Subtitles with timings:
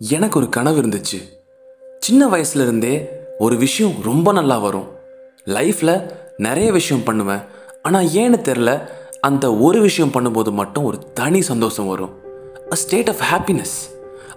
[0.00, 1.18] எனக்கு ஒரு கனவு இருந்துச்சு.
[1.98, 4.86] சின்ன வயசுலேருந்தே ஒரு விஷயம் ரொம்ப நல்லா வரும்.
[5.46, 7.42] லைஃப்பில் நிறைய விஷயம் பண்ணுவேன்.
[7.82, 8.70] ஆனால் ஏன்னு தெரில
[9.20, 12.12] அந்த ஒரு விஷயம் பண்ணும்போது மட்டும் ஒரு தனி சந்தோஷம் வரும்.
[12.72, 13.76] அ ஸ்டேட் ஆஃப் ஹாப்பினஸ்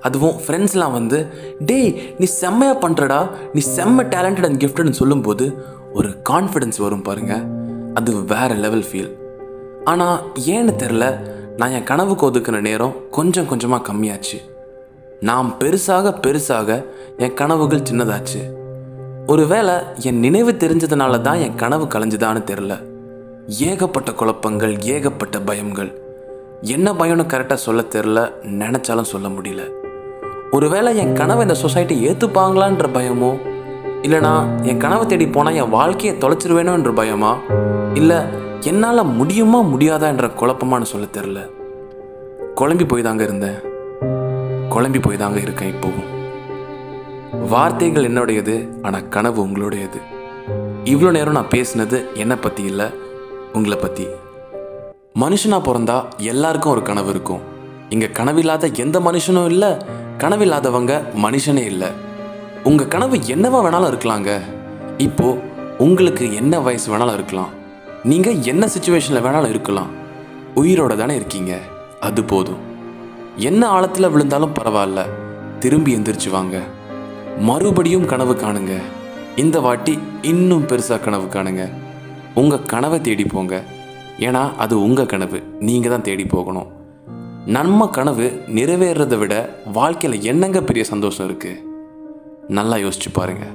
[0.02, 1.28] அதுவும் ஃப்ரெண்ட்ஸ்லாம் வந்து
[1.60, 5.48] டேய் நீ செம்மையாக பண்ணுறடா நீ செம்ம டேலண்டட் அண்ட் கிஃப்டட்னு சொல்லும்போது
[5.94, 7.46] ஒரு கான்ஃபிடென்ஸ் வரும் பாருங்கள்
[7.94, 9.12] அது வேற லெவல் ஃபீல்
[9.84, 11.06] ஆனால் ஏன்னு தெரில
[11.58, 14.40] நான் என் கனவுக்கு ஒதுக்கின நேரம் கொஞ்சம் கொஞ்சமாக கம்மியாச்சு.
[15.24, 16.86] நாம் பெருசாக பெருசாக
[17.18, 18.40] என் கனவுகள் சின்னதாச்சு.
[19.28, 22.84] ஒருவேளை என் நினைவு தெரிஞ்சதுனால தான் என் கனவு கலைஞ்சுதான்னு தெரில
[23.48, 25.92] ஏகப்பட்ட குழப்பங்கள் ஏகப்பட்ட பயங்கள்
[26.62, 29.62] என்ன பயம்னு கரெக்டாக சொல்ல தெரில நினச்சாலும் சொல்ல முடியல.
[30.52, 33.40] ஒருவேளை என் கனவை இந்த சொசைட்டி ஏற்றுப்பாங்களான்ற பயமோ?
[34.02, 37.38] இல்லைனா என் கனவை தேடி போனால் என் வாழ்க்கையை தொலைச்சிருவேணுன்ற பயமா?
[37.94, 38.18] இல்லை
[38.60, 41.50] என்னால் முடியுமா முடியாதா என்ற குழப்பமானு சொல்ல தெரில
[42.56, 43.72] குழம்பி போய் தாங்க இருந்தேன்.
[44.76, 46.10] குழம்பி போய் தாங்க இருக்கேன் இப்போவும்
[47.52, 48.56] வார்த்தைகள் என்னுடையது
[48.86, 50.00] ஆனால் கனவு உங்களுடையது.
[50.92, 52.88] இவ்வளோ நேரம் நான் பேசினது என்னை பற்றி இல்லை
[53.58, 54.06] உங்களை பற்றி
[55.22, 55.98] மனுஷனாக பிறந்தா
[56.32, 57.42] எல்லாருக்கும் ஒரு கனவு இருக்கும்.
[57.90, 59.70] இங்கே கனவில்லாத எந்த மனுஷனும் இல்லை
[60.22, 60.94] கனவில்லாதவங்க
[61.26, 61.90] மனுஷனே இல்லை.
[62.70, 64.32] உங்கள் கனவு என்னவா வேணாலும் இருக்கலாங்க.
[64.98, 65.42] இப்போது
[65.86, 67.52] உங்களுக்கு என்ன வயசு வேணாலும் இருக்கலாம்.
[68.12, 69.92] நீங்கள் என்ன சுச்சுவேஷனில் வேணாலும் இருக்கலாம்.
[70.62, 71.54] உயிரோட தானே இருக்கீங்க.
[72.08, 72.62] அது போதும்.
[73.38, 75.06] என்ன ஆழத்தில் விழுந்தாலும் பரவாயில்ல.
[75.60, 76.62] திரும்பி எந்திரிச்சு வாங்க.
[77.40, 78.78] மறுபடியும் கனவு காணுங்க.
[79.36, 81.72] இந்த வாட்டி இன்னும் பெருசாக கனவு காணுங்க.
[82.36, 83.64] உங்கள் கனவை தேடி போங்க.
[84.18, 85.44] ஏன்னா அது உங்கள் கனவு.
[85.60, 86.68] நீங்கள் தான் தேடி போகணும்.
[87.46, 91.64] நம்ம கனவு நிறைவேறதை விட வாழ்க்கையில் என்னங்க பெரிய சந்தோஷம் இருக்குது
[92.48, 93.52] நல்லா யோசிச்சு பாருங்கள்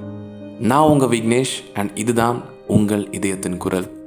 [0.61, 3.98] நான் உங்கள் விக்னேஷ் அண்ட் இதுதான் உங்கள் இதயத்தின் குரல்.